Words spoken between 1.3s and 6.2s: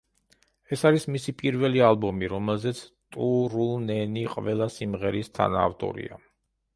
პირველი ალბომი, რომელზეც ტურუნენი ყველა სიმღერის თანაავტორი.